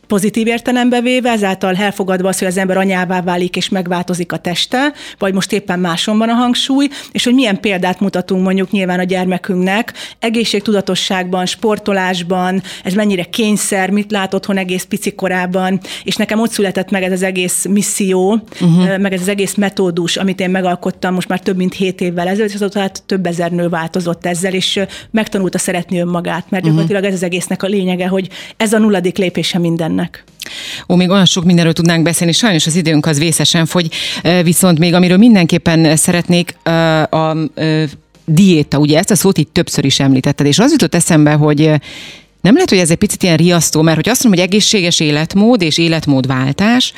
[0.08, 4.94] pozitív értelembe véve, ezáltal elfogadva az, hogy az ember anyává válik és megváltozik a teste,
[5.18, 9.04] vagy most éppen máson van a hangsúly, és hogy milyen példát mutatunk mondjuk nyilván a
[9.04, 16.52] gyermekünknek egészségtudatosságban, sportolásban, ez mennyire kényszer, mit lát otthon egész pici korában, és nekem ott
[16.52, 18.98] született meg ez az egész misszió, uh-huh.
[18.98, 22.50] meg ez az egész metódus, amit én megalkottam most már több mint hét évvel ezelőtt,
[22.50, 24.80] és azóta hát több ezer nő változott ezzel, és
[25.12, 26.80] megtanulta szeretni önmagát, mert uh-huh.
[26.80, 30.24] gyakorlatilag ez az egésznek a lényege, hogy ez a nulladik lépése mindennek.
[30.90, 33.90] Ó, még olyan sok mindenről tudnánk beszélni, sajnos az időnk az vészesen fogy,
[34.44, 37.38] viszont még amiről mindenképpen szeretnék a, a, a
[38.26, 41.72] diéta, ugye ezt a szót itt többször is említetted, és az jutott eszembe, hogy
[42.42, 45.62] nem lehet, hogy ez egy picit ilyen riasztó, mert hogy azt mondom, hogy egészséges életmód
[45.62, 46.94] és életmódváltás,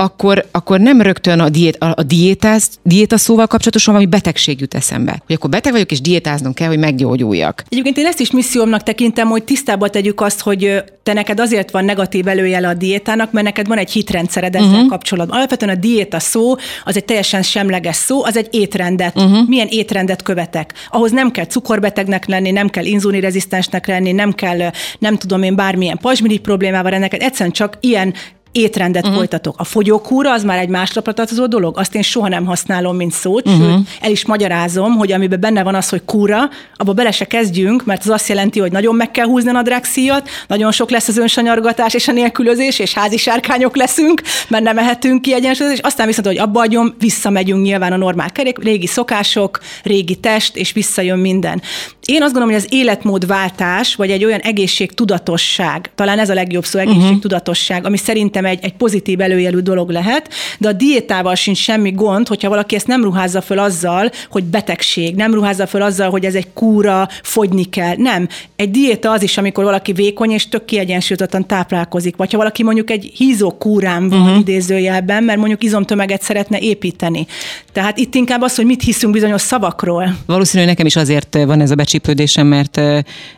[0.00, 4.74] akkor, akkor nem rögtön a, diét, a, a diétáz, diéta szóval kapcsolatosan valami betegség jut
[4.74, 5.22] eszembe.
[5.26, 7.64] Hogy akkor beteg vagyok, és diétáznom kell, hogy meggyógyuljak.
[7.68, 11.84] Egyébként én ezt is missziómnak tekintem, hogy tisztába tegyük azt, hogy te neked azért van
[11.84, 14.88] negatív előjele a diétának, mert neked van egy hitrendszered ezzel uh-huh.
[14.88, 15.36] kapcsolatban.
[15.36, 19.16] Alapvetően a diéta szó az egy teljesen semleges szó, az egy étrendet.
[19.16, 19.48] Uh-huh.
[19.48, 20.74] Milyen étrendet követek?
[20.90, 25.98] Ahhoz nem kell cukorbetegnek lenni, nem kell inzulinrezisztensnek lenni, nem kell, nem tudom én, bármilyen
[25.98, 28.14] pajzsmirigy problémával rendelkezni, egyszerűen csak ilyen
[28.52, 29.18] étrendet uh-huh.
[29.18, 29.54] folytatok.
[29.58, 33.46] A fogyókúra az már egy másnapra tartozó dolog, azt én soha nem használom, mint szót,
[33.46, 33.62] uh-huh.
[33.62, 37.84] sőt, el is magyarázom, hogy amiben benne van az, hogy kúra, abba bele se kezdjünk,
[37.84, 41.16] mert az azt jelenti, hogy nagyon meg kell húzni a nadrágszíjat, nagyon sok lesz az
[41.16, 46.06] önsanyargatás és a nélkülözés, és házi sárkányok leszünk, mert nem mehetünk ki egyensúlyozni, és aztán
[46.06, 51.18] viszont, hogy abba adjam, visszamegyünk nyilván a normál kerék, régi szokások, régi test, és visszajön
[51.18, 51.62] minden.
[52.10, 56.80] Én azt gondolom, hogy az életmódváltás, vagy egy olyan egészségtudatosság, talán ez a legjobb szó,
[56.80, 56.88] mhm.
[56.88, 62.28] egészségtudatosság, ami szerintem egy, egy pozitív előjelű dolog lehet, de a diétával sincs semmi gond,
[62.28, 66.34] hogyha valaki ezt nem ruházza föl azzal, hogy betegség, nem ruházza föl azzal, hogy ez
[66.34, 67.94] egy kúra, fogyni kell.
[67.96, 68.28] Nem.
[68.56, 72.90] Egy diéta az is, amikor valaki vékony és tök kiegyensúlyozottan táplálkozik, vagy ha valaki mondjuk
[72.90, 74.38] egy hízó kúrám van uh-huh.
[74.38, 77.26] idézőjelben, mert mondjuk izomtömeget szeretne építeni.
[77.72, 80.16] Tehát itt inkább az, hogy mit hiszünk bizonyos szavakról.
[80.26, 82.80] Valószínűleg nekem is azért van ez a becsip meglepődésem, mert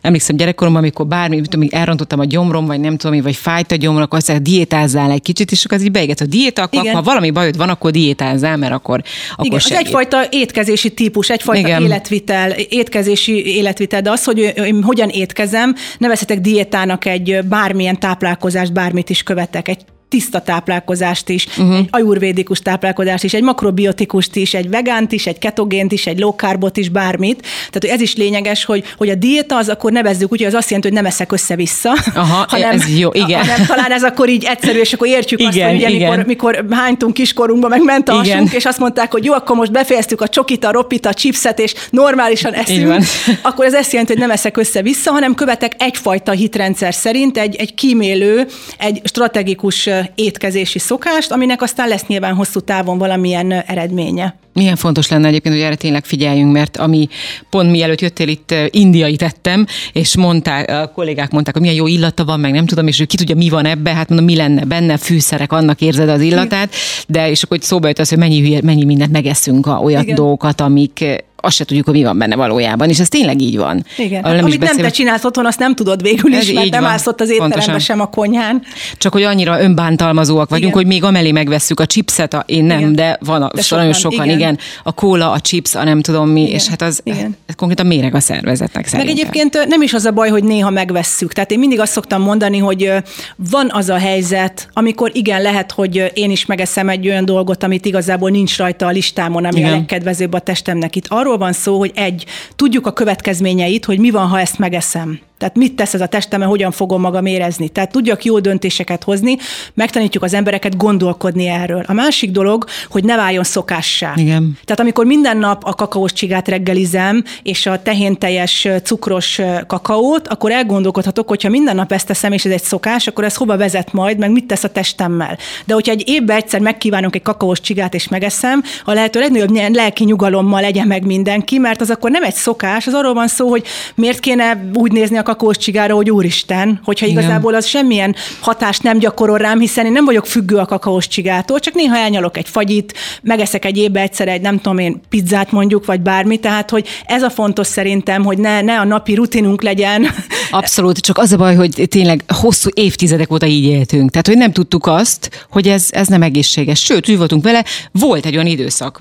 [0.01, 4.03] emlékszem gyerekkoromban, amikor bármi, tudom, elrontottam a gyomrom, vagy nem tudom, vagy fájt a gyomrom,
[4.03, 6.95] akkor azt diétázzál egy kicsit, és akkor az így beégett a diéta, akkor Igen.
[6.95, 9.79] ha valami bajod van, akkor diétázzál, mert akkor, akkor Igen, segít.
[9.79, 11.83] az egyfajta étkezési típus, egyfajta Igen.
[11.83, 19.11] életvitel, étkezési életvitel, de az, hogy én hogyan étkezem, nevezhetek diétának egy bármilyen táplálkozást, bármit
[19.11, 21.77] is követek, egy tiszta táplálkozást is, uh-huh.
[21.77, 26.31] egy ajurvédikus táplálkozást is, egy makrobiotikust is, egy vegánt is, egy ketogént is, egy low
[26.31, 27.41] carbot is, bármit.
[27.41, 30.55] Tehát hogy ez is lényeges, hogy, hogy a diéta az akkor nevezzük úgy, hogy az
[30.55, 33.41] azt jelenti, hogy nem eszek össze-vissza, Aha, hanem, ez jó, igen.
[33.41, 36.11] hanem talán ez akkor így egyszerű, és akkor értjük igen, azt, hogy ugye, igen.
[36.11, 39.73] mikor, mikor hánytunk kiskorunkba, meg ment a hasunk, és azt mondták, hogy jó, akkor most
[39.73, 43.05] befejeztük a csokit, a ropit, a chipset, és normálisan eszünk,
[43.43, 47.75] akkor ez azt jelenti, hogy nem eszek össze-vissza, hanem követek egyfajta hitrendszer szerint egy, egy
[47.75, 48.47] kímélő,
[48.79, 54.35] egy strategikus étkezési szokást, aminek aztán lesz nyilván hosszú távon valamilyen eredménye.
[54.55, 57.09] Milyen fontos lenne egyébként, hogy erre tényleg figyeljünk, mert ami
[57.51, 62.25] pont mielőtt jöttél itt indiai tettem, és mondták, a kollégák mondták, hogy milyen jó illata
[62.25, 64.65] van, meg nem tudom, és ő ki tudja, mi van ebbe, hát mondom, mi lenne
[64.65, 66.75] benne, fűszerek, annak érzed az illatát,
[67.07, 70.15] de és akkor szóba jött az, hogy mennyi, mennyi mindent megeszünk a olyan Igen.
[70.15, 71.05] dolgokat, amik
[71.45, 73.85] azt se tudjuk, hogy mi van benne valójában, és ez tényleg így van.
[73.99, 74.21] Igen.
[74.23, 74.75] Nem Amit beszél...
[74.75, 77.79] nem te csinálsz otthon, azt nem tudod végül is, mert nem állsz ott az étteremben
[77.79, 78.63] sem a konyhán.
[78.97, 80.83] Csak hogy annyira önbántalmazóak vagyunk, igen.
[80.83, 82.95] hogy még amelé megvesszük a chipset, a, én nem, igen.
[82.95, 84.42] de van de sokan, nagyon sokan, igen.
[84.43, 84.59] Igen.
[84.83, 86.55] A kóla, a chips, a nem tudom mi, igen.
[86.55, 87.37] és hát az igen.
[87.47, 89.15] ez konkrétan méreg a szervezetnek szerintem.
[89.15, 91.33] Meg egyébként nem is az a baj, hogy néha megvesszük.
[91.33, 92.93] Tehát én mindig azt szoktam mondani, hogy
[93.37, 97.85] van az a helyzet, amikor igen, lehet, hogy én is megeszem egy olyan dolgot, amit
[97.85, 99.73] igazából nincs rajta a listámon, ami igen.
[99.73, 100.97] a legkedvezőbb a testemnek.
[100.97, 102.25] Itt arról van szó, hogy egy,
[102.57, 105.21] tudjuk a következményeit, hogy mi van, ha ezt megeszem.
[105.43, 107.69] Tehát mit tesz ez a testemben, hogyan fogom magam érezni.
[107.69, 109.37] Tehát tudjak jó döntéseket hozni,
[109.75, 111.85] megtanítjuk az embereket gondolkodni erről.
[111.87, 114.13] A másik dolog, hogy ne váljon szokássá.
[114.17, 114.59] Igen.
[114.65, 121.29] Tehát amikor minden nap a kakaós csigát reggelizem, és a tehénteljes cukros kakaót, akkor elgondolkodhatok,
[121.29, 124.31] hogyha minden nap ezt teszem, és ez egy szokás, akkor ez hova vezet majd, meg
[124.31, 125.39] mit tesz a testemmel.
[125.65, 130.05] De hogyha egy évben egyszer megkívánok egy kakaós csigát, és megeszem, a lehető legnagyobb lelki
[130.05, 133.65] nyugalommal legyen meg mindenki, mert az akkor nem egy szokás, az arról van szó, hogy
[133.95, 137.19] miért kéne úgy nézni a kakós csigára, hogy úristen, hogyha Igen.
[137.19, 141.59] igazából az semmilyen hatást nem gyakorol rám, hiszen én nem vagyok függő a kakaós csigától,
[141.59, 145.85] csak néha elnyalok egy fagyit, megeszek egy évbe egyszer egy, nem tudom én, pizzát mondjuk,
[145.85, 150.07] vagy bármi, tehát hogy ez a fontos szerintem, hogy ne, ne a napi rutinunk legyen.
[150.51, 154.11] Abszolút, csak az a baj, hogy tényleg hosszú évtizedek óta így éltünk.
[154.11, 156.81] Tehát, hogy nem tudtuk azt, hogy ez, ez nem egészséges.
[156.81, 159.01] Sőt, úgy voltunk vele, volt egy olyan időszak,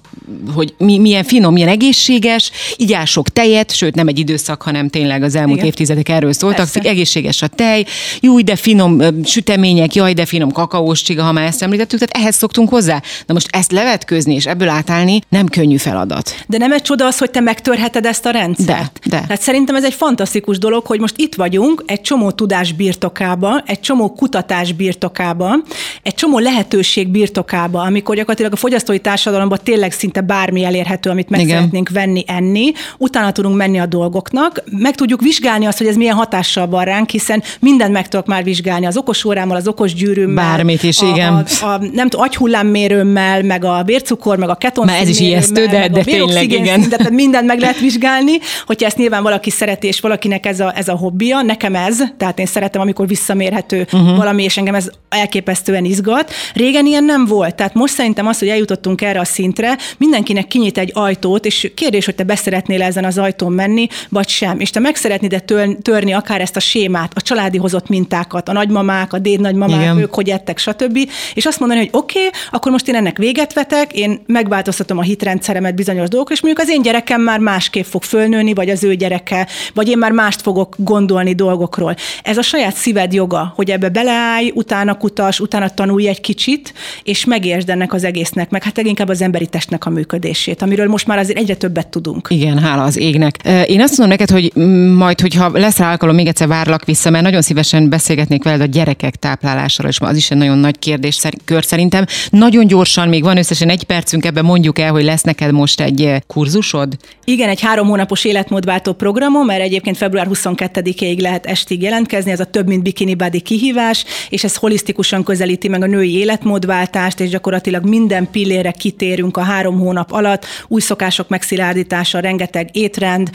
[0.53, 5.23] hogy mi, milyen finom, milyen egészséges, így sok tejet, sőt nem egy időszak, hanem tényleg
[5.23, 5.69] az elmúlt Igen.
[5.69, 6.89] évtizedek erről szóltak, Persze.
[6.89, 7.85] egészséges a tej,
[8.19, 12.35] jó, de finom sütemények, jaj, de finom kakaós csiga, ha már ezt említettük, tehát ehhez
[12.35, 13.01] szoktunk hozzá.
[13.25, 16.35] Na most ezt levetkőzni és ebből átállni nem könnyű feladat.
[16.47, 18.99] De nem egy csoda az, hogy te megtörheted ezt a rendszert?
[19.03, 19.21] De, de.
[19.21, 23.79] Tehát szerintem ez egy fantasztikus dolog, hogy most itt vagyunk egy csomó tudás birtokába, egy
[23.79, 25.55] csomó kutatás birtokába,
[26.03, 31.39] egy csomó lehetőség birtokába, amikor gyakorlatilag a fogyasztói társadalomban tényleg szinte bármi elérhető, amit meg
[31.39, 31.55] Igen.
[31.55, 36.15] szeretnénk venni, enni, utána tudunk menni a dolgoknak, meg tudjuk vizsgálni azt, hogy ez milyen
[36.15, 40.45] hatással van ránk, hiszen mindent meg tudok már vizsgálni, az okos órámmal, az okos gyűrűmmel.
[40.55, 41.33] Bármit is, a, igen.
[41.61, 44.89] A, a, nem tudom, agyhullámmérőmmel, meg a vércukor, meg a keton.
[44.89, 46.79] ez is ijesztő, de, de tényleg, igen.
[46.79, 48.31] Szintet, tehát mindent meg lehet vizsgálni,
[48.65, 52.39] hogyha ezt nyilván valaki szereti, és valakinek ez a, ez a hobbija, nekem ez, tehát
[52.39, 54.17] én szeretem, amikor visszamérhető uh-huh.
[54.17, 56.33] valami, és engem ez elképesztően izgat.
[56.53, 60.77] Régen ilyen nem volt, tehát most szerintem az, hogy eljutottunk erre a szintre, mindenkinek kinyit
[60.77, 64.59] egy ajtót, és kérdés, hogy te beszeretnél ezen az ajtón menni, vagy sem.
[64.59, 65.43] És te meg szeretnéd
[65.81, 69.97] törni akár ezt a sémát, a családi hozott mintákat, a nagymamák, a dédnagymamák, Igen.
[69.97, 71.09] ők hogy ettek, stb.
[71.33, 75.01] És azt mondani, hogy oké, okay, akkor most én ennek véget vetek, én megváltoztatom a
[75.01, 78.95] hitrendszeremet bizonyos dolgok, és mondjuk az én gyerekem már másképp fog fölnőni, vagy az ő
[78.95, 81.95] gyereke, vagy én már mást fogok gondolni dolgokról.
[82.23, 87.25] Ez a saját szíved joga, hogy ebbe beleállj, utána kutas, utána tanulj egy kicsit, és
[87.25, 91.17] megértsd ennek az egésznek, meg hát leginkább az emberi testnek a működését, amiről most már
[91.17, 92.27] azért egyre többet tudunk.
[92.29, 93.37] Igen, hála az égnek.
[93.67, 94.51] Én azt mondom neked, hogy
[94.95, 99.15] majd, hogyha lesz alkalom, még egyszer várlak vissza, mert nagyon szívesen beszélgetnék veled a gyerekek
[99.15, 102.05] táplálásáról, és az is egy nagyon nagy kérdés kör szerintem.
[102.29, 106.15] Nagyon gyorsan, még van összesen egy percünk, ebben mondjuk el, hogy lesz neked most egy
[106.27, 106.97] kurzusod?
[107.23, 112.45] Igen, egy három hónapos életmódváltó programom, mert egyébként február 22-ig lehet estig jelentkezni, ez a
[112.45, 117.85] több mint bikini body kihívás, és ez holisztikusan közelíti meg a női életmódváltást, és gyakorlatilag
[117.85, 123.29] minden pillére kitérünk a három hónap alatt, új szokások megszilárdítása, rengeteg étrend,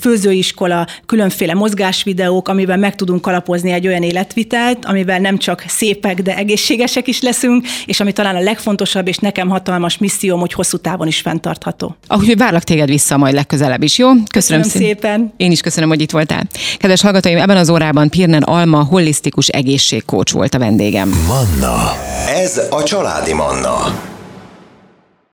[0.00, 6.36] főzőiskola, különféle mozgásvideók, amivel meg tudunk kalapozni egy olyan életvitelt, amivel nem csak szépek, de
[6.36, 11.06] egészségesek is leszünk, és ami talán a legfontosabb, és nekem hatalmas misszióm, hogy hosszú távon
[11.06, 11.96] is fenntartható.
[12.06, 14.08] Ahogy várlak téged vissza majd legközelebb is, jó?
[14.08, 15.32] Köszönöm, köszönöm szépen.
[15.36, 16.46] Én is köszönöm, hogy itt voltál.
[16.76, 21.24] Kedves hallgatóim, ebben az órában Pirnen Alma holisztikus egészségkócs volt a vendégem.
[21.26, 21.81] Manna.
[22.26, 23.76] Ez a családi Manna.